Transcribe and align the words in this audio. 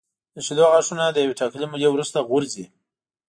د 0.33 0.35
شېدو 0.45 0.63
غاښونه 0.71 1.03
له 1.15 1.19
یوې 1.23 1.35
ټاکلې 1.39 1.65
مودې 1.71 1.89
وروسته 1.91 2.25
غورځي. 2.29 2.65